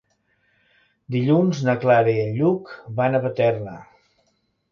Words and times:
Dilluns 1.15 1.59
na 1.67 1.75
Clara 1.83 2.15
i 2.15 2.23
en 2.23 2.33
Lluc 2.39 2.73
van 3.01 3.17
a 3.19 3.23
Paterna. 3.29 3.77